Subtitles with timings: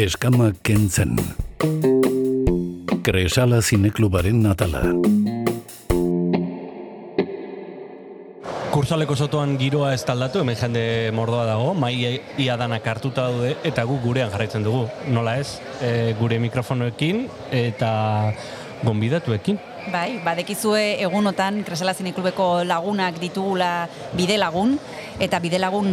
[0.00, 1.10] Eskama kentzen.
[3.04, 4.80] Kresala zineklubaren natala.
[8.72, 11.92] Kursaleko sotoan giroa ez taldatu, hemen jende mordoa dago, mai
[12.40, 14.86] ia danak hartuta daude, eta gu gurean jarraitzen dugu.
[15.12, 17.26] Nola ez, e, gure mikrofonoekin
[17.60, 17.92] eta
[18.86, 19.60] gonbidatuekin.
[19.88, 24.74] Bai, badekizue egunotan Kresala Zineklubeko lagunak ditugula bide lagun,
[25.18, 25.88] eta bide lagun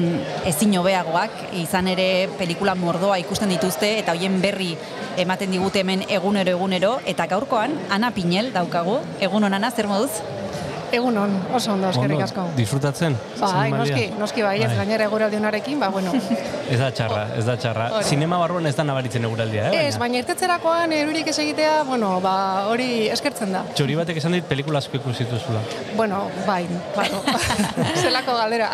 [0.49, 1.53] ezin hobeagoak.
[1.61, 4.73] Izan ere pelikula mordoa ikusten dituzte, eta hoien berri
[5.17, 10.11] ematen digute hemen egunero egunero, eta gaurkoan, Ana Pinel daukagu, egun honana, zer moduz?
[10.91, 12.45] Egun on, oso ondo, eskerrik asko.
[12.55, 13.15] Disfrutatzen?
[13.41, 14.77] Bai, noski, noski bai, ez Bai.
[14.77, 16.13] gainera eguraldi honarekin, ba, bueno.
[16.67, 17.85] Ez da txarra, ez da txarra.
[17.95, 18.03] Hori.
[18.03, 19.85] Zinema barruan ez da nabaritzen eguraldia, eh?
[19.87, 22.33] Ez, baina irtetzerakoan erurik ez egitea, bueno, ba,
[22.67, 23.61] hori eskertzen da.
[23.71, 25.61] Txori batek esan dit pelikula asko ikusi dituzula.
[25.95, 27.21] Bueno, bai, claro.
[28.03, 28.67] Zelako galdera.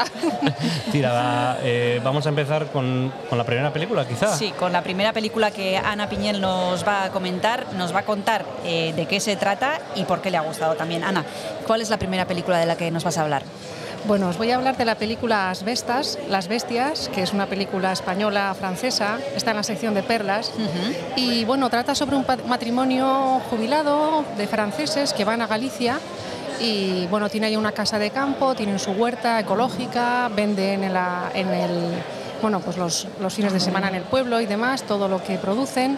[0.91, 4.35] Tira, va, eh, vamos a empezar con, con la primera película, quizá.
[4.35, 8.05] Sí, con la primera película que Ana Piñel nos va a comentar, nos va a
[8.05, 11.03] contar eh, de qué se trata y por qué le ha gustado también.
[11.03, 11.23] Ana,
[11.67, 13.43] ¿cuál es la primera película de la que nos vas a hablar?
[14.05, 17.93] Bueno, os voy a hablar de la película Asbestas, Las Bestias, que es una película
[17.93, 20.51] española francesa, está en la sección de perlas.
[21.15, 25.97] Y bueno, trata sobre un matrimonio jubilado de franceses que van a Galicia
[26.59, 31.31] y bueno, tiene ahí una casa de campo, tienen su huerta ecológica, venden en, la-
[31.33, 31.71] en el,
[32.41, 35.37] bueno, pues los, los fines de semana en el pueblo y demás, todo lo que
[35.37, 35.97] producen.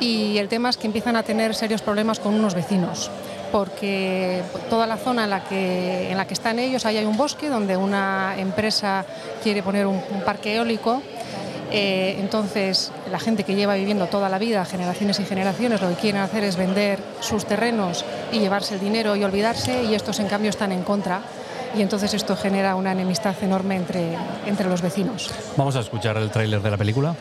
[0.00, 3.08] Y el tema es que empiezan a tener serios problemas con unos vecinos
[3.52, 7.16] porque toda la zona en la que, en la que están ellos, ahí hay un
[7.16, 9.04] bosque donde una empresa
[9.42, 11.02] quiere poner un, parque eólico.
[11.70, 15.96] Eh, entonces, la gente que lleva viviendo toda la vida, generaciones y generaciones, lo que
[15.96, 20.28] quieren hacer es vender sus terrenos y llevarse el dinero y olvidarse, y estos en
[20.28, 21.20] cambio están en contra.
[21.76, 25.30] Y entonces esto genera una enemistad enorme entre, entre los vecinos.
[25.56, 27.14] Vamos a escuchar el tráiler de la película.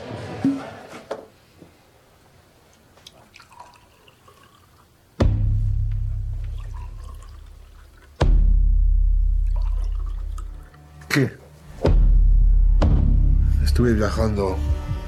[13.75, 14.55] Estuve viajando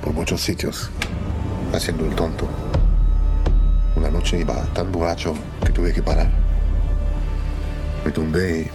[0.03, 0.89] por muchos sitios,
[1.73, 2.49] haciendo el tonto.
[3.95, 5.33] Una noche iba tan borracho
[5.65, 6.29] que tuve que parar.
[8.03, 8.69] Me tumbé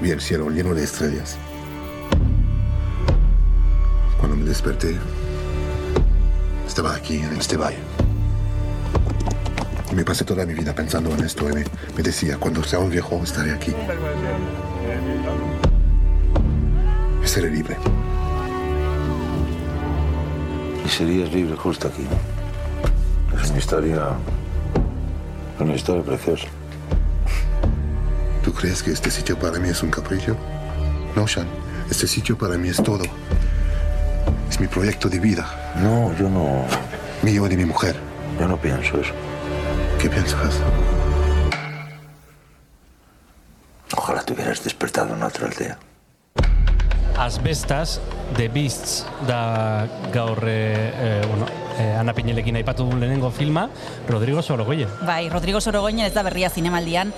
[0.00, 1.36] y vi el cielo lleno de estrellas.
[4.16, 4.96] Cuando me desperté,
[6.66, 7.76] estaba aquí en este valle.
[9.94, 11.64] Me pasé toda mi vida pensando en esto y me,
[11.94, 13.74] me decía, cuando sea un viejo estaré aquí.
[17.22, 17.76] Seré libre.
[20.90, 22.02] Serías libre justo aquí.
[23.32, 23.40] ¿no?
[23.40, 24.08] Es una historia.
[25.58, 26.46] Una historia preciosa.
[28.42, 30.36] ¿Tú crees que este sitio para mí es un capricho?
[31.14, 31.46] No, Shan.
[31.90, 33.04] Este sitio para mí es todo.
[34.48, 35.72] Es mi proyecto de vida.
[35.76, 36.64] No, yo no.
[37.22, 37.96] Mío y de mi mujer.
[38.38, 39.12] Yo no pienso eso.
[39.98, 40.58] ¿Qué piensas?
[43.96, 45.78] Ojalá te hubieras despertado en otra aldea.
[47.18, 48.00] Asbestas,
[48.36, 51.46] The Beasts da gaur eh, bueno,
[51.78, 53.68] eh, Ana Pinelekin aipatu dugun lehenengo filma,
[54.08, 54.88] Rodrigo Sorogoyen.
[55.06, 57.12] Bai, Rodrigo Sorogoinen ez da berria zinemaldian,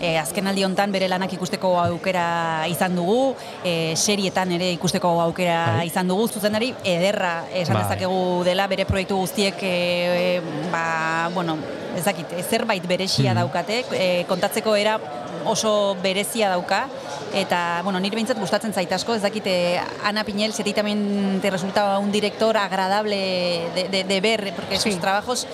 [0.00, 5.76] e, azken aldi hontan bere lanak ikusteko aukera izan dugu, e, serietan ere ikusteko aukera
[5.78, 5.86] Bai.
[5.86, 7.82] izan dugu, zuzendari ederra esan Bai.
[7.84, 10.40] dezakegu dela bere proiektu guztiek e,
[10.72, 11.56] ba, bueno,
[11.96, 13.38] ez dakit, e, zerbait berezia Mhm.
[13.40, 14.98] daukate, e, kontatzeko era
[15.44, 16.86] oso berezia dauka,
[17.34, 21.38] eta, bueno, nire behintzat gustatzen zait asko, ez dakite Ana Piñel, si a ti también
[21.42, 24.90] te resultaba un director agradable de, de, de ver, porque Sí.
[24.92, 25.46] sus trabajos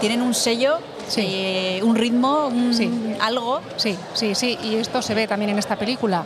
[0.00, 0.78] tienen un sello,
[1.08, 1.20] Sí.
[1.24, 2.90] eh, un ritmo, un Sí.
[3.20, 3.60] algo.
[3.76, 6.24] Sí, sí, sí, y esto se ve también en esta película.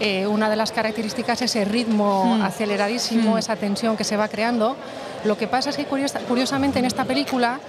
[0.00, 2.42] Eh, una de las características es ese ritmo Mm.
[2.42, 3.38] aceleradísimo, Mm.
[3.38, 4.76] esa tensión que se va creando.
[5.24, 7.60] Lo que pasa es que curiosa- curiosamente en esta película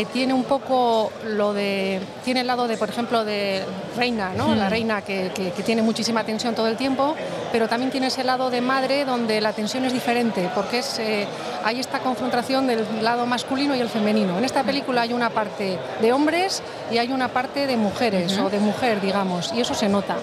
[0.00, 2.00] eh, tiene un poco lo de.
[2.24, 3.64] tiene el lado de, por ejemplo, de
[3.96, 4.48] Reina, ¿no?
[4.48, 4.58] Mm.
[4.58, 7.14] La reina que, que- que tiene muchísima tensión todo el tiempo,
[7.50, 11.26] pero también tiene ese lado de madre donde la tensión es diferente, porque es, eh,
[11.64, 14.36] hay esta confrontación del lado masculino y el femenino.
[14.38, 16.62] En esta película hay una parte de hombres
[16.92, 20.16] y hay una parte de mujeres o de mujer, digamos, y eso se nota.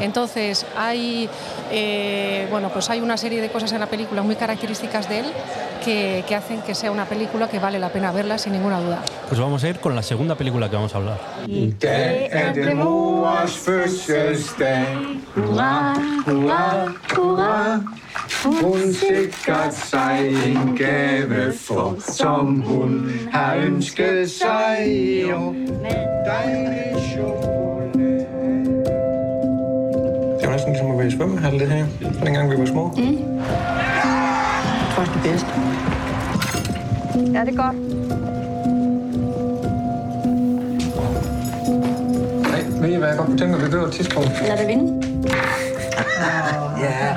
[0.00, 1.28] Entonces hay,
[1.72, 5.26] eh, bueno, pues hay una serie de cosas en la película muy características de él
[5.84, 9.00] que, que hacen que sea una película que vale la pena verla sin ninguna duda.
[9.28, 11.18] Pues vamos a ir con la segunda película que vamos a hablar.
[11.80, 14.86] dag er det mors fødselsdag.
[15.34, 15.94] Hurra,
[16.26, 17.80] hurra, hurra.
[18.62, 25.24] Hun sikrer sig en gave for, som hun har ønsket sig.
[25.30, 25.54] Jo,
[26.26, 28.26] dejlig chokolade.
[30.40, 31.86] Det var næsten ligesom at være i svømmehal, det her.
[32.24, 32.94] Dengang vi var små.
[32.96, 33.34] Mm.
[34.94, 35.46] tror det bedste.
[37.34, 37.76] Ja, det er godt.
[42.84, 44.30] Ved I, hvad jeg godt kunne tænke mig, vi gør et tidspunkt?
[44.48, 44.86] Lad det vinde.
[46.84, 47.16] Ja.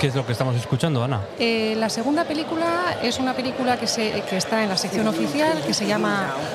[0.00, 1.18] ¿Qué es lo que estamos escuchando, Ana?
[1.38, 2.68] Eh, la segunda película
[3.02, 6.14] es una película que, se, que está en la sección oficial, que se llama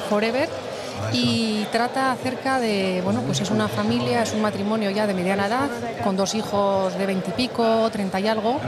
[0.09, 0.47] Forever
[1.13, 5.47] y trata acerca de, bueno, pues es una familia, es un matrimonio ya de mediana
[5.47, 5.69] edad,
[6.03, 8.59] con dos hijos de veintipico, treinta y algo,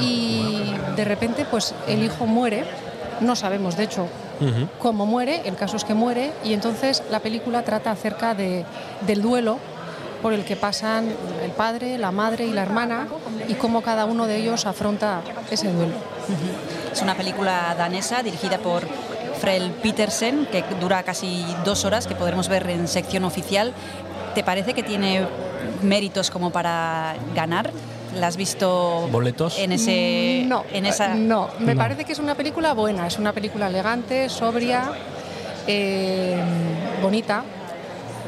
[0.00, 2.64] y de repente pues el hijo muere,
[3.20, 4.06] no sabemos de hecho
[4.78, 8.64] cómo muere, el caso es que muere, y entonces la película trata acerca de,
[9.06, 9.58] del duelo
[10.20, 11.08] por el que pasan
[11.42, 13.08] el padre, la madre y la hermana
[13.46, 15.92] y cómo cada uno de ellos afronta ese duelo.
[16.90, 18.84] Es una película danesa dirigida por
[19.44, 23.74] Frel Petersen, que dura casi dos horas, que podremos ver en sección oficial.
[24.34, 25.26] ¿Te parece que tiene
[25.82, 27.70] méritos como para ganar?
[28.18, 29.58] ¿La has visto ¿Boletos?
[29.58, 31.78] en ese no, en esa no, me No.
[31.78, 34.92] parece que es una película buena, es una película elegante, sobria,
[35.66, 36.36] eh,
[37.02, 37.42] bonita,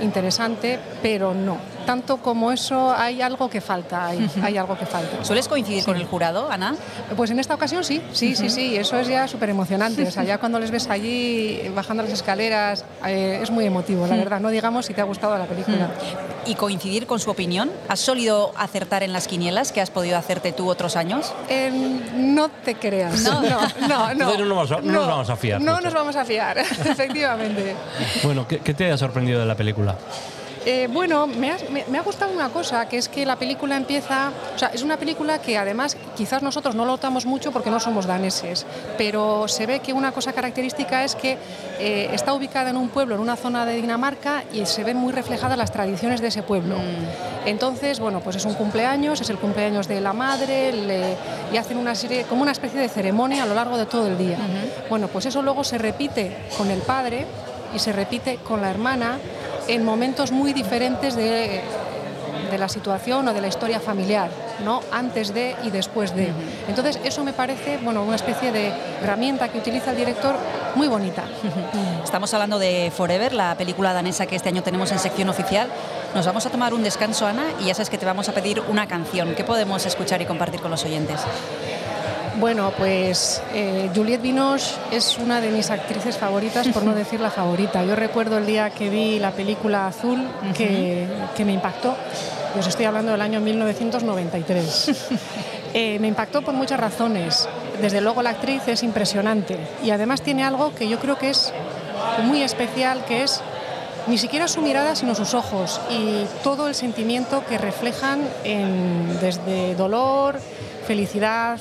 [0.03, 1.57] interesante, pero no.
[1.87, 5.25] Tanto como eso hay algo que falta, hay, hay algo que falta.
[5.25, 6.75] ¿Sueles coincidir con el jurado, Ana?
[7.17, 10.03] Pues en esta ocasión sí, sí, sí, sí, eso es ya súper emocionante.
[10.06, 14.17] O sea, ya cuando les ves allí bajando las escaleras, eh, es muy emotivo, la
[14.17, 14.41] verdad.
[14.41, 15.88] No digamos si te ha gustado la película.
[16.44, 17.71] ¿Y coincidir con su opinión?
[17.89, 21.32] ¿Has solido acertar en las quinielas que has podido hacerte tú otros años?
[21.49, 21.71] Eh,
[22.17, 23.21] no te creas.
[23.23, 23.43] No.
[23.43, 23.89] no, no.
[23.89, 25.85] no, Entonces no nos vamos a- no nos vamos a fiar No mucho.
[25.85, 27.75] nos vamos a fiar, efectivamente.
[28.23, 29.97] Bueno, ¿qué, qué te ha sorprendido de la película?
[30.69, 33.77] Eh, bueno, me ha, me- me ha gustado una cosa, que es que la película
[33.77, 37.71] empieza, o sea, es una película que además quizás nosotros no lo notamos mucho porque
[37.71, 38.67] no somos daneses,
[38.99, 41.39] pero se ve que una cosa característica es que
[41.79, 45.13] eh, está ubicada en un pueblo, en una zona de Dinamarca, y se ven muy
[45.13, 46.75] reflejadas las tradiciones de ese pueblo.
[47.45, 51.15] Entonces, bueno, pues es un cumpleaños, es el cumpleaños de la madre, le-
[51.53, 54.19] y hacen una serie, como una especie de ceremonia a lo largo de todo el
[54.19, 54.39] día.
[54.91, 57.25] Bueno, pues eso luego se repite con el padre
[57.75, 59.19] y se repite con la hermana
[59.69, 61.63] en momentos muy diferentes de,
[62.51, 64.31] de la situación o de la historia familiar,
[64.65, 64.83] ¿no?
[64.93, 66.33] antes de y después de.
[66.69, 68.73] Entonces eso me parece bueno, una especie de
[69.03, 70.37] herramienta que utiliza el director
[70.75, 71.25] muy bonita.
[72.05, 75.69] Estamos hablando de Forever, la película danesa que este año tenemos en sección oficial.
[76.15, 78.61] Nos vamos a tomar un descanso, Ana, y ya sabes que te vamos a pedir
[78.69, 79.35] una canción.
[79.35, 81.21] ¿Qué podemos escuchar y compartir con los oyentes?
[82.38, 87.31] Bueno, pues eh, Juliette Binoche es una de mis actrices favoritas, por no decir la
[87.31, 87.83] favorita.
[87.85, 91.06] Yo recuerdo el día que vi la película Azul que,
[91.37, 91.94] que me impactó.
[92.59, 94.91] Os estoy hablando del año 1993.
[95.75, 97.47] Eh, me impactó por muchas razones.
[97.83, 101.53] Desde luego la actriz es impresionante y además tiene algo que yo creo que es
[102.25, 103.43] muy especial, que es
[104.06, 109.75] ni siquiera su mirada, sino sus ojos y todo el sentimiento que reflejan en- desde
[109.75, 110.41] dolor,
[110.87, 111.59] felicidad,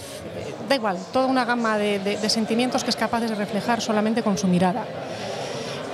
[0.68, 4.48] da igual, toda una gama de, sentimientos que es capaz de reflejar solamente con su
[4.48, 4.86] mirada.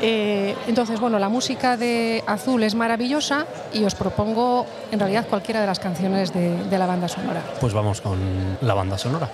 [0.03, 5.61] Eh, entonces, bueno, la música de Azul es maravillosa y os propongo en realidad cualquiera
[5.61, 7.41] de las canciones de la banda sonora.
[7.59, 9.29] Pues vamos con la banda sonora.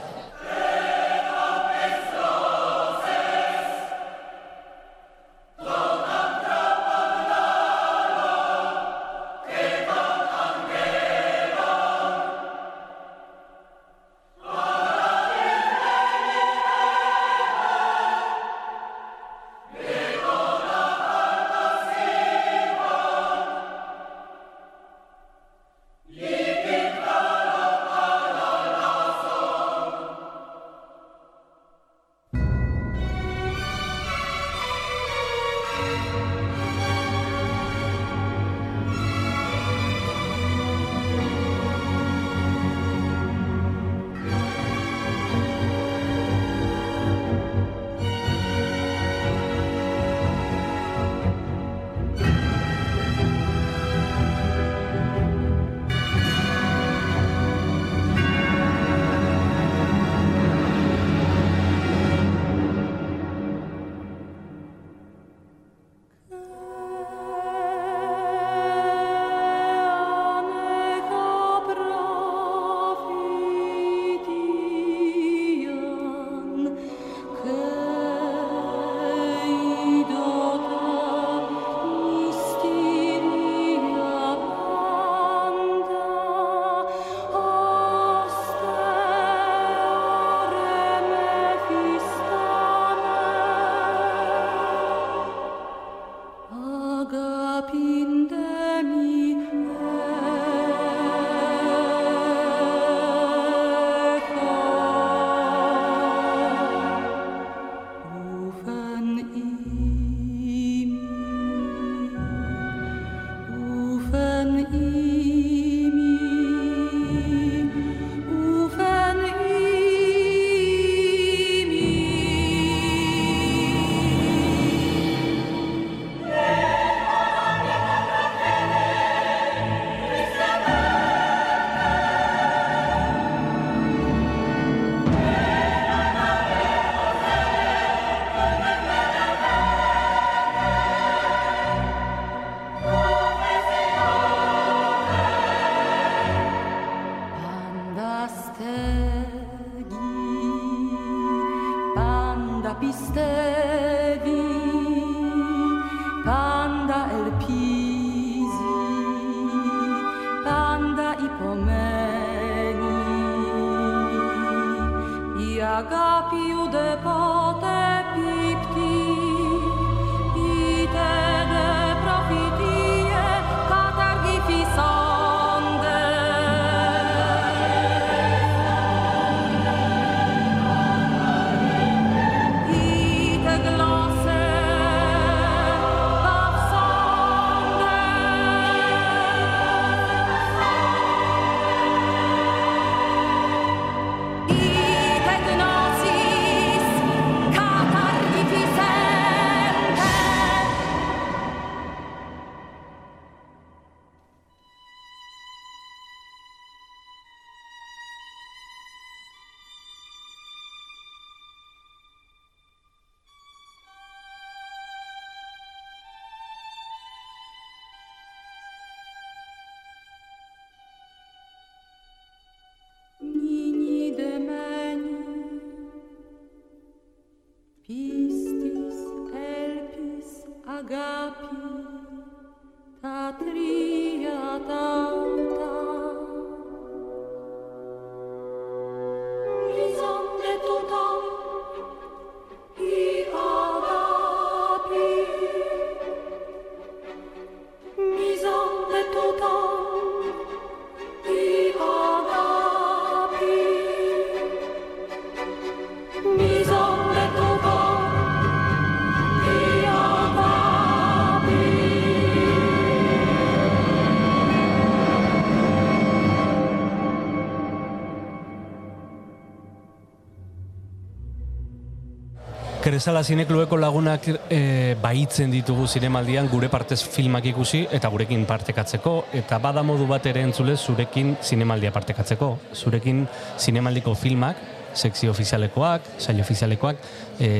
[272.97, 279.59] Kresala zineklubeko lagunak e, baitzen ditugu zinemaldian gure partez filmak ikusi eta gurekin partekatzeko eta
[279.61, 282.49] bada modu bat ere entzule zurekin zinemaldia partekatzeko.
[282.73, 283.21] Zurekin
[283.61, 284.65] zinemaldiko filmak,
[284.97, 287.05] sexy ofizialekoak, sail ofizialekoak,
[287.37, 287.51] e,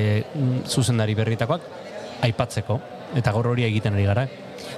[0.65, 1.69] zuzendari berritakoak,
[2.25, 2.81] aipatzeko.
[3.21, 4.25] Eta gaur hori egiten ari gara.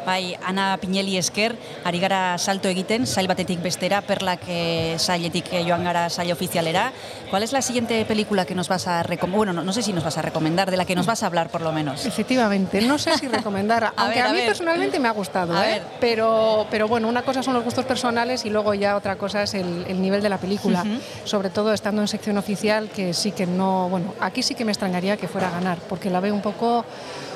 [0.05, 5.63] Bai, Ana Pineli esker, ari gara salto egiten, sail batetik bestera, perlak eh, sailetik eh,
[5.67, 6.91] joan gara sail ofizialera.
[7.29, 9.37] ¿Cuál es la siguiente película que nos vas a recomendar?
[9.37, 11.27] Bueno, no, no sé si nos vas a recomendar, de la que nos vas a
[11.27, 12.05] hablar por lo menos.
[12.05, 15.65] Efectivamente, no sé si recomendar, A aunque ver, a, mí personalmente me ha gustado, A
[15.67, 15.73] ¿eh?
[15.73, 15.83] ver.
[15.99, 19.53] pero, pero bueno, una cosa son los gustos personales y luego ya otra cosa es
[19.53, 20.83] el, el nivel de la película,
[21.23, 24.71] sobre todo estando en sección oficial, que sí que no, bueno, aquí sí que me
[24.71, 26.85] extrañaría que fuera a ganar, porque la veo un poco,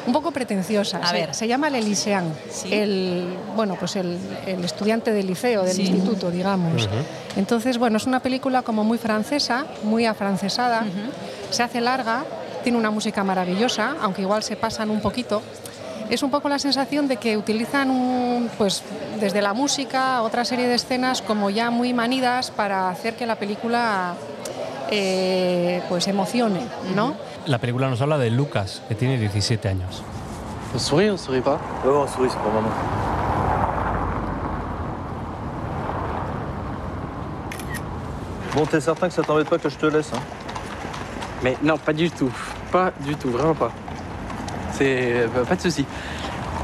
[0.05, 0.98] un poco pretenciosa.
[0.98, 1.33] A se, ver.
[1.33, 2.74] se llama El Elisean, Sí.
[2.74, 5.83] el, bueno, pues el, el estudiante del liceo, del Sí.
[5.83, 6.89] instituto, digamos.
[7.36, 10.86] Entonces, bueno, es una película como muy francesa, muy afrancesada,
[11.50, 12.24] se hace larga,
[12.63, 15.41] tiene una música maravillosa, aunque igual se pasan un poquito.
[16.10, 18.83] Es un poco la sensación de que utilizan un, pues,
[19.19, 23.36] desde la música otra serie de escenas como ya muy manidas para hacer que la
[23.36, 24.13] película
[24.95, 27.15] eh, pues emocione, ¿no?
[27.47, 30.03] La película nos habla de Lucas, que tiene 17 años.
[30.75, 31.59] On sourit, on sourit pas?
[31.83, 32.69] Ouais, on sourit, c'est pour maman.
[38.55, 40.19] Bon, t'es certain que ça t'embête pas que je te laisse hein?
[41.41, 42.31] Mais non, pas du tout.
[42.71, 43.71] Pas du tout, vraiment pas.
[44.73, 45.27] C'est.
[45.33, 45.85] bah, pas de souci.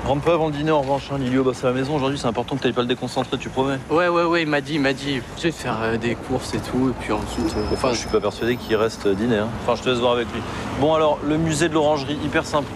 [0.05, 1.17] Rentre pas avant le dîner en revanche, hein.
[1.19, 3.77] Lilio bosse à la maison aujourd'hui, c'est important que t'ailles pas le déconcentrer, tu promets
[3.91, 5.21] Ouais, ouais, ouais, il m'a dit, il m'a dit.
[5.37, 7.53] Je vais faire euh, des courses et tout, et puis ensuite.
[7.55, 9.37] euh, Enfin, je suis pas persuadé qu'il reste dîner.
[9.37, 9.49] hein.
[9.63, 10.41] Enfin, je te laisse voir avec lui.
[10.79, 12.69] Bon, alors, le musée de l'orangerie, hyper simple.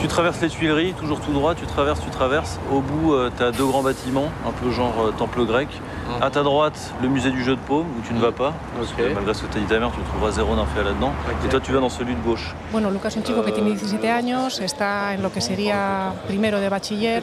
[0.00, 2.60] Tu traverses les Tuileries, toujours tout droit, tu traverses, tu traverses.
[2.72, 5.68] Au bout, tu as deux grands bâtiments, un peu genre euh, temple grec.
[6.16, 6.22] Mhm.
[6.22, 8.52] À ta droite, le musée du jeu de paume, où tu ne vas pas.
[8.76, 11.12] Parce que malgré ce que t'a dit ta mère, tu trouveras zéro d'infé là-dedans.
[11.26, 11.44] Ok.
[11.44, 12.54] Et toi, tu vas dans celui de gauche.
[12.72, 16.60] Bueno, Lucas es un chico que tiene 17 años, está en lo que sería primero
[16.60, 17.22] de bachiller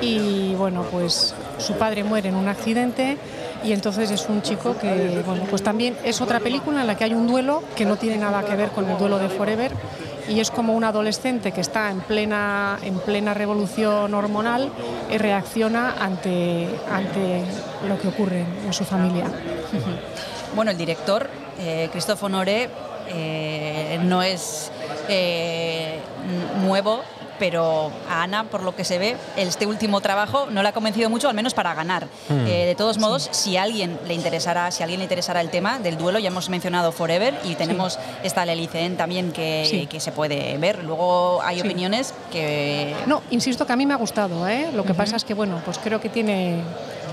[0.00, 3.18] y bueno, pues su padre muere en un accidente
[3.64, 7.04] y entonces es un chico que, bueno, pues también es otra película en la que
[7.04, 9.72] hay un duelo que no tiene nada que ver con el duelo de Forever
[10.28, 14.70] y es como un adolescente que está en plena, en plena revolución hormonal
[15.10, 17.42] y reacciona ante, ante
[17.88, 19.26] lo que ocurre en su familia.
[20.54, 21.28] Bueno, el director,
[21.58, 22.70] eh, Christophe Honoré,
[23.08, 24.70] eh, no es
[25.08, 25.98] eh,
[26.62, 27.02] nuevo,
[27.38, 31.10] pero a Ana, por lo que se ve, este último trabajo no le ha convencido
[31.10, 32.06] mucho, al menos para ganar.
[32.28, 32.46] Mm.
[32.46, 35.78] Eh, de todos modos, si a alguien le interesara, si alguien le interesara el tema
[35.78, 39.86] del duelo, ya hemos mencionado Forever y tenemos esta Lelicen también que, Sí.
[39.86, 40.84] que se puede ver.
[40.84, 44.70] Luego hay opiniones que No, insisto que a mí me ha gustado, ¿eh?
[44.74, 46.62] Lo que pasa es que, bueno, pues creo que tiene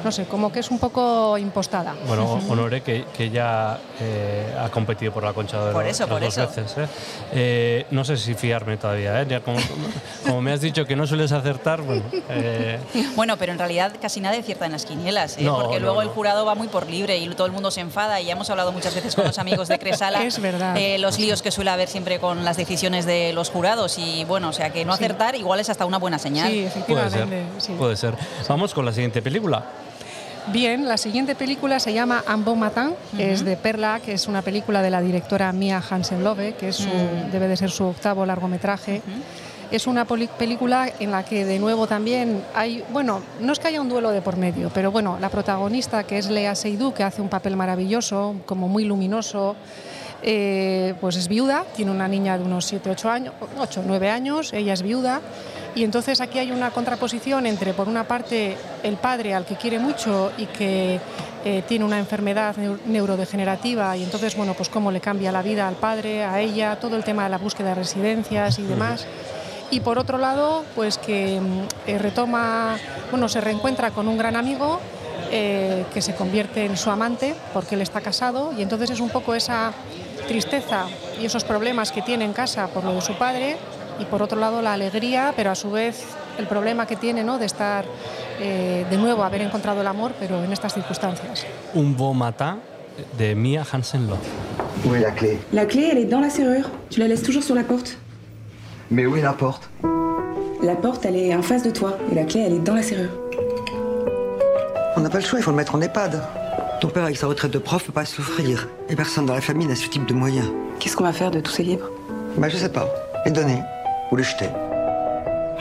[0.03, 1.96] no sé, como que es un poco impostada.
[2.08, 6.08] Bueno, Honore, que, que ya eh, ha competido por la Concha de Oro Por eso,
[6.08, 6.48] por dos eso.
[6.48, 6.77] veces.
[6.77, 6.88] ¿eh?
[7.34, 9.22] Eh, no sé si fiarme todavía.
[9.22, 9.25] ¿eh?
[9.29, 9.58] Ya como,
[10.25, 12.03] como me has dicho que no sueles acertar, bueno.
[12.29, 12.79] eh,
[13.15, 15.43] Bueno, pero en realidad casi nadie cierta en las quinielas, ¿eh?
[15.43, 16.01] No, porque no, luego no.
[16.03, 18.50] el jurado va muy por libre y todo el mundo se enfada y ya hemos
[18.50, 20.75] hablado muchas veces con los amigos de Cresala Es verdad.
[20.77, 24.50] eh, los líos que suele haber siempre con las decisiones de los jurados y bueno,
[24.50, 26.50] o sea que no acertar igual es hasta una buena señal.
[26.51, 27.22] Sí, puede ser.
[27.22, 27.43] efectivamente.
[27.60, 27.74] sí.
[27.77, 28.15] Puede ser.
[28.48, 29.63] Vamos con la siguiente película.
[30.48, 34.41] Bien, la siguiente película se llama Un bon matin, es de Perla, que es una
[34.41, 36.89] película de la directora Mia Hansen-Love, que es su-
[37.31, 39.01] debe de ser su octavo largometraje.
[39.71, 43.79] Es una película en la que de nuevo también hay, bueno, no es que haya
[43.79, 47.21] un duelo de por medio, pero bueno, la protagonista que es Lea Seydoux, que hace
[47.21, 49.55] un papel maravilloso, como muy luminoso,
[50.24, 54.51] eh, pues es viuda, tiene una niña de unos 7, 8 años, 8, 9 años,
[54.53, 55.21] ella es viuda.
[55.75, 59.79] Y entonces aquí hay una contraposición entre, por una parte, el padre al que quiere
[59.79, 60.99] mucho y que
[61.45, 65.67] eh, tiene una enfermedad neu- neurodegenerativa y entonces, bueno, pues cómo le cambia la vida
[65.67, 69.05] al padre, a ella, todo el tema de la búsqueda de residencias y demás.
[69.71, 72.75] Y por otro lado, pues que mm, eh, retoma,
[73.09, 74.79] bueno, se reencuentra con un gran amigo
[75.31, 79.10] eh, que se convierte en su amante porque él está casado y entonces es un
[79.10, 79.71] poco esa
[80.27, 80.86] tristeza
[81.21, 83.55] y esos problemas que tiene en casa por lo de su padre
[84.01, 86.03] y por otro lado la alegría, pero a su vez
[86.37, 87.37] el problema que tiene ¿no?
[87.37, 87.85] de estar
[88.39, 91.45] eh, de nuevo, haber encontrado el amor, pero en estas circunstancias.
[91.73, 92.59] Un bon matin
[93.17, 94.17] de Mia Hansen-Love.
[94.85, 95.39] Où est la clé?
[95.53, 96.69] La clé, elle est dans la serrure.
[96.89, 97.97] Tu la laisses toujours sur la porte.
[98.89, 99.69] Mais où est la porte?
[100.63, 101.97] La porte, elle est en face de toi.
[102.11, 103.11] Et la clé, elle est dans la serrure.
[104.97, 106.21] On n'a pas le choix, il faut le mettre en EHPAD.
[106.81, 108.67] Ton père, avec sa retraite de prof, peut pas souffrir.
[108.89, 110.47] Et personne dans la famille n'a ce type de moyens.
[110.79, 111.89] Qu'est-ce qu'on va faire de tous ces livres?
[112.37, 112.87] Bah, je sais pas.
[113.25, 113.61] Les donner.
[114.12, 114.50] Ou les jeter.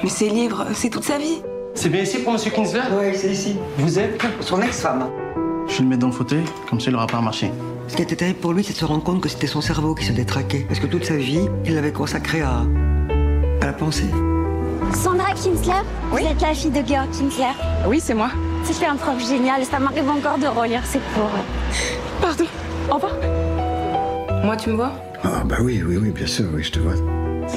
[0.03, 1.43] Mais ces livres, c'est toute sa vie.
[1.75, 2.81] C'est bien ici pour Monsieur Kinsler?
[2.99, 3.57] Ouais, c'est ici.
[3.79, 4.21] Vous êtes?
[4.41, 5.09] Son ex-femme.
[5.69, 7.53] Je vais le mettre dans le fauteuil, comme ça il aura pas à marcher.
[7.87, 9.95] Ce qui était terrible pour lui, c'est de se rendre compte que c'était son cerveau
[9.95, 10.65] qui se détraquait.
[10.67, 12.63] Parce que toute sa vie, il l'avait consacré à.
[13.61, 14.11] à la pensée.
[14.95, 15.83] Sandra Kinsler?
[16.11, 17.55] Vous êtes la fille de Georg Kinsler?
[17.87, 18.31] Oui, c'est moi.
[18.65, 21.31] C'était un prof génial, ça m'arrive encore de relire ses cours.
[22.21, 22.45] Pardon.
[22.91, 23.13] Au revoir.
[24.45, 24.93] Moi, tu me vois?
[25.23, 26.95] Ah, bah oui, oui, oui, bien sûr, oui, je te vois.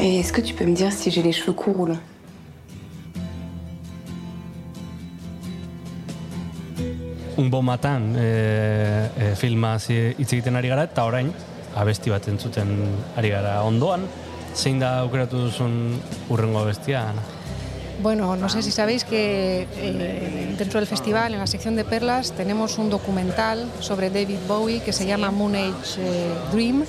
[0.02, 2.00] Et est-ce que tu peux me dire si j'ai les cheveux courts ou longs
[7.38, 11.32] Un bon matin e, e, filma hitz egiten ari gara eta orain
[11.76, 12.76] abesti bat entzuten
[13.18, 14.06] ari gara ondoan.
[14.54, 15.74] Zein da aukeratu duzun
[16.30, 17.08] urrengo abestia?
[17.10, 17.24] Ana?
[18.04, 22.34] Bueno, no sé si sabéis que eh, dentro del festival, en la sección de perlas,
[22.34, 26.84] tenemos un documental sobre David Bowie que se llama Moon Age eh, Dream.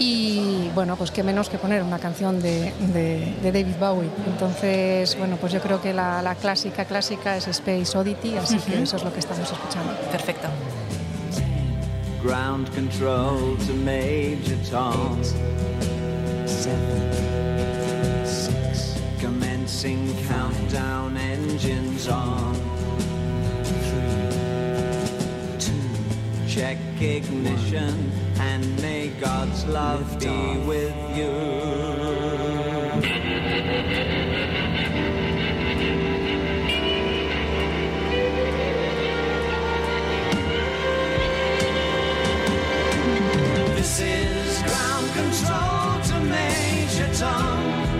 [0.00, 4.08] Y bueno, pues qué menos que poner una canción de, de- de David Bowie.
[4.28, 8.80] Entonces, bueno, pues yo creo que la, la clásica clásica es Space Oddity, así que
[8.82, 9.92] eso es lo que estamos escuchando.
[10.12, 10.48] Perfecto.
[12.22, 15.18] Ground control to Major Tom.
[16.46, 17.12] Seven,
[18.24, 22.54] six, commencing countdown engines on.
[23.62, 27.94] Three, two, check ignition,
[28.40, 31.32] and may God's love be with you.
[43.74, 47.97] This is ground control to Major Tom.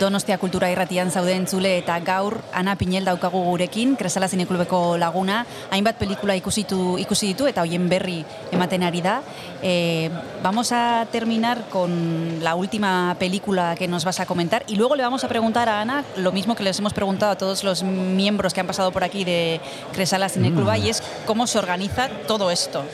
[0.00, 5.96] Donostia Kultura Irratian zauden zule eta gaur Ana Pinel daukagu gurekin, Kresala Zineklubeko laguna, hainbat
[5.96, 8.18] pelikula ikusitu, ikusi ditu eta hoien berri
[8.52, 9.22] ematen ari da.
[9.62, 10.10] Eh,
[10.42, 15.02] vamos a terminar con la última película que nos vas a comentar y luego le
[15.02, 18.52] vamos a preguntar a Ana lo mismo que les hemos preguntado a todos los miembros
[18.52, 19.60] que han pasado por aquí de
[19.92, 20.82] Cresala Cinecluba Mm.
[20.82, 22.84] y es cómo se organiza todo esto.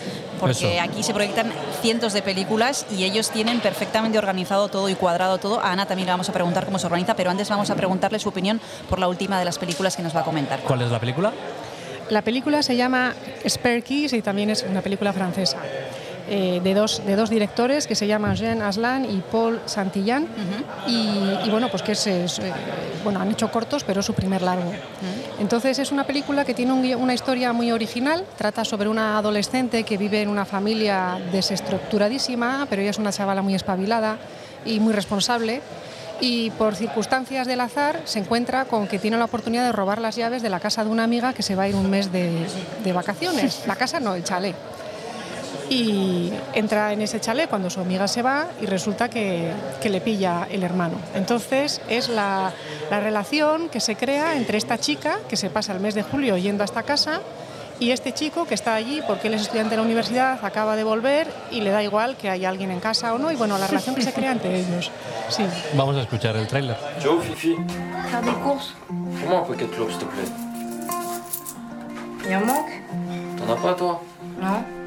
[0.42, 0.82] Porque Eso.
[0.82, 1.52] aquí se proyectan
[1.82, 5.60] cientos de películas y ellos tienen perfectamente organizado todo y cuadrado todo.
[5.60, 8.18] A Ana también le vamos a preguntar cómo se organiza, pero antes vamos a preguntarle
[8.18, 10.58] su opinión por la última de las películas que nos va a comentar.
[10.62, 11.32] ¿Cuál es la película?
[12.10, 13.14] La película se llama
[13.48, 15.58] Spare Keys y también es una película francesa.
[16.28, 20.26] Eh, de, dos, de dos directores que se llaman Jean Aslan y Paul Santillán.
[20.86, 20.92] y,
[21.44, 22.52] y bueno, pues que es, es, eh,
[23.04, 24.72] bueno, han hecho cortos, pero es su primer largo.
[25.38, 29.84] Entonces es una película que tiene un una historia muy original, trata sobre una adolescente
[29.84, 34.18] que vive en una familia desestructuradísima, pero ella es una chavala muy espabilada
[34.64, 35.60] y muy responsable.
[36.20, 40.14] Y por circunstancias del azar se encuentra con que tiene la oportunidad de robar las
[40.14, 42.46] llaves de la casa de una amiga que se va a ir un mes de,
[42.84, 43.62] de vacaciones.
[43.66, 44.54] La casa no, el chalet.
[45.72, 50.02] Y entra en ese chalet cuando su amiga se va y resulta que, que le
[50.02, 50.96] pilla el hermano.
[51.14, 52.52] Entonces es la,
[52.90, 56.36] la relación que se crea entre esta chica que se pasa el mes de julio
[56.36, 57.22] yendo a esta casa
[57.80, 60.84] y este chico que está allí porque él es estudiante de la universidad, acaba de
[60.84, 63.32] volver y le da igual que haya alguien en casa o no.
[63.32, 64.90] Y bueno, la relación que se crea entre ellos.
[65.30, 65.44] Sí.
[65.74, 66.76] Vamos a escuchar el tráiler.
[67.02, 67.56] Joe, Fifi,
[68.10, 70.30] fais-moi un club, s'il te plaît.
[72.24, 72.82] Il en manque
[73.36, 74.00] T'en as pas, toi
[74.40, 74.81] Non.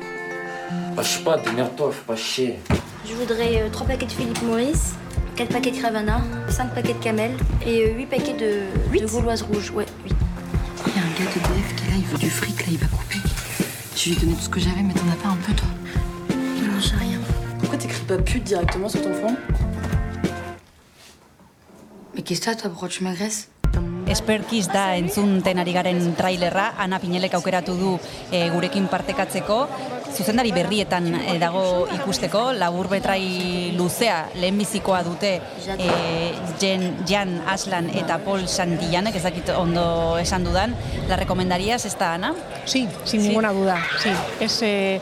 [0.95, 2.59] Bah, je sais pas, démerde-toi, fais pas chier.
[3.05, 4.93] Je voudrais 3 paquets de Philippe Maurice,
[5.35, 7.31] 4 paquets de Cravana, 5 paquets de Camel
[7.65, 9.71] et 8 paquets de, de Gauloise rouge.
[9.71, 10.15] Ouais, 8.
[10.87, 12.67] Il y a un gars de DF qui est là, il veut du fric, là,
[12.71, 13.17] il va couper.
[13.93, 15.67] Je lui ai donné tout ce que j'avais, mais t'en as pas un peu, toi
[16.29, 17.19] Non, j'ai rien.
[17.59, 19.35] Pourquoi t'écris pas pute directement sur ton front?
[22.15, 23.49] Mais qu'est-ce que t'as, toi Pourquoi tu m'agresses?
[24.07, 27.95] Esperkiz da entzunten ari garen trailerra, Ana Pinelek aukeratu du
[28.31, 29.57] e, gurekin partekatzeko,
[30.15, 35.35] zuzendari berrietan e, dago ikusteko, labur betrai luzea lehenbizikoa dute
[35.77, 35.89] e,
[36.59, 40.75] Jen, Jan Aslan eta Paul Santillanek, ez dakit ondo esan dudan,
[41.09, 42.33] la recomendarías esta, Ana?
[42.65, 44.09] Sí, sin ninguna duda, sí.
[44.39, 45.01] Es, eh,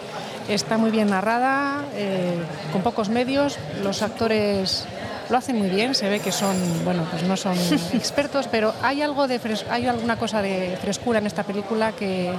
[0.49, 2.35] está muy bien narrada, eh,
[2.71, 4.85] con pocos medios, los actores
[5.29, 7.55] lo hacen muy bien, se ve que son, bueno, pues no son
[7.93, 12.33] expertos, pero hay algo de fres- hay alguna cosa de frescura en esta película que,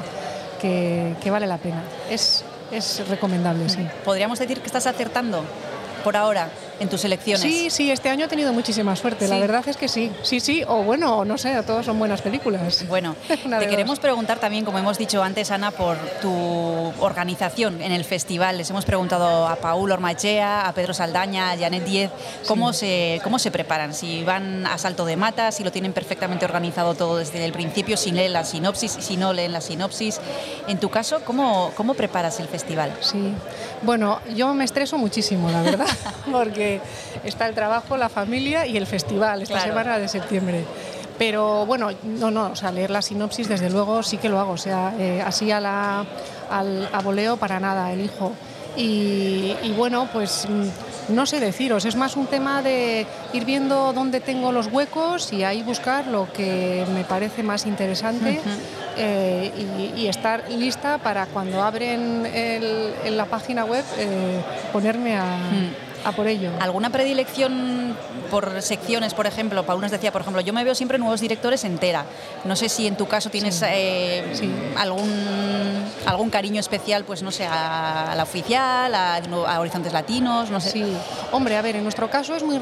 [0.61, 1.83] que, que vale la pena.
[2.11, 2.45] Es,
[2.77, 3.87] es recomendable, sí.
[4.05, 5.45] ¿Podríamos decir que estás acertando?
[6.05, 7.43] Por ahora en tus selecciones.
[7.43, 10.63] Sí, sí, este año he tenido muchísima suerte, la verdad es que sí, sí, sí,
[10.67, 12.87] o bueno, no sé, todos son buenas películas.
[12.87, 18.05] Bueno, te queremos preguntar también, como hemos dicho antes, Ana, por tu organización en el
[18.05, 18.59] festival.
[18.59, 22.11] Les hemos preguntado a Paul Ormachea, a Pedro Saldaña, a Janet Diez,
[22.47, 26.45] cómo, se, cómo se preparan, si van a salto de mata, si lo tienen perfectamente
[26.45, 30.21] organizado todo desde el principio, si leen la sinopsis, si no leen la sinopsis.
[30.69, 32.93] En tu caso, ¿cómo, cómo preparas el festival?
[33.01, 33.33] Sí,
[33.83, 35.87] bueno, yo me estreso muchísimo, la verdad,
[36.33, 36.81] porque
[37.25, 39.71] está el trabajo, la familia y el festival esta Claro.
[39.71, 40.65] semana de septiembre.
[41.19, 44.53] Pero bueno, no, no, o sea, leer la sinopsis desde luego sí que lo hago,
[44.53, 46.05] o sea, eh, así a la,
[46.51, 48.33] al, a voleo para nada, elijo.
[48.77, 50.67] Y, y bueno, pues mm,
[51.09, 55.45] no sé deciros, es más un tema de ir viendo dónde tengo los huecos y
[55.45, 58.41] ahí buscar lo que me parece más interesante
[58.97, 59.51] eh,
[59.97, 64.41] y, y estar lista para cuando abren el- en la página web eh,
[64.73, 65.25] ponerme a,
[66.05, 66.51] a por ello.
[66.61, 67.97] ¿Alguna predilección
[68.31, 69.65] por secciones, por ejemplo?
[69.65, 72.05] Paul nos decía, por ejemplo, yo me veo siempre nuevos directores entera.
[72.45, 74.23] No sé si en tu caso tienes eh,
[74.77, 80.51] algún, algún cariño especial, pues no sé, a, a la oficial, a, a Horizontes Latinos,
[80.51, 80.71] no sé.
[80.71, 80.85] Sí,
[81.33, 82.61] hombre, a ver, en nuestro caso es muy,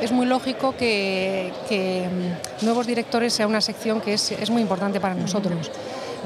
[0.00, 2.08] es muy lógico que, que,
[2.60, 5.70] mm, nuevos directores sea una sección que es, es muy importante para nosotros.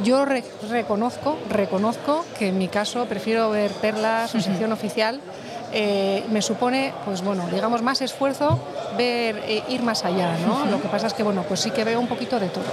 [0.04, 5.20] Yo re- reconozco, reconozco que en mi caso prefiero ver perlas o sección oficial.
[5.72, 8.58] Eh, me supone, pues bueno, digamos más esfuerzo
[8.96, 10.66] ver eh, ir más allá, ¿no?
[10.66, 12.64] Lo que pasa es que bueno, pues sí que veo un poquito de todo.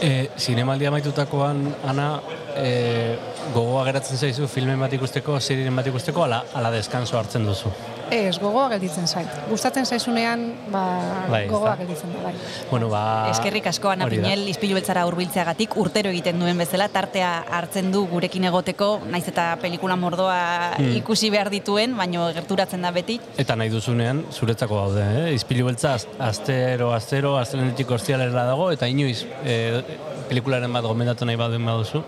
[0.00, 2.22] E, zinemaldia amaitutakoan, Ana,
[2.56, 3.18] e,
[3.52, 7.68] gogoa geratzen zaizu filmen bat ikusteko, serien bat ikusteko, ala, ala deskanso hartzen duzu.
[8.10, 9.28] Ez, gogoa gelditzen zait.
[9.48, 10.40] Gustatzen zaizunean,
[10.72, 10.82] ba,
[11.30, 12.32] Bai, gogoa gelditzen da, bai.
[12.70, 13.02] Bueno, ba...
[13.30, 14.08] Eskerrik asko Ana.
[14.10, 19.52] Pinel izpilu beltzara hurbiltzeagatik urtero egiten duen bezala tartea hartzen du gurekin egoteko, naiz eta
[19.62, 20.40] pelikula mordoa
[20.80, 20.96] Hmm.
[20.96, 23.18] ikusi behar dituen, baino gerturatzen da beti.
[23.38, 25.32] Eta nahi duzunean, zuretzako gaude, eh?
[25.34, 29.82] Izpilu beltza, astero, astero, astelenetik ostialera dago, eta inoiz e,
[30.30, 32.02] pelikularen bat gomendatu nahi baduen baduzu,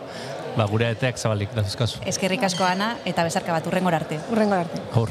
[0.57, 2.01] ba, gure eteak zabalik, dazkazu.
[2.07, 4.21] Eskerrik asko Ana eta bezarka bat urrengor arte.
[4.31, 4.81] Urrengor arte.
[4.95, 5.11] Aur.